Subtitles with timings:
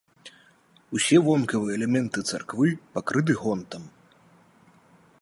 [0.99, 3.83] Усе вонкавыя элементы царквы пакрыты гонтам.